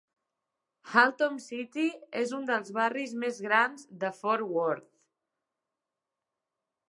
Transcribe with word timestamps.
Haltom 0.91 1.35
City 1.43 1.83
és 2.21 2.31
un 2.37 2.47
dels 2.49 2.73
barris 2.79 3.13
més 3.25 3.37
grans 3.49 3.85
de 4.05 4.11
Fort 4.23 4.49
Worth. 4.57 4.91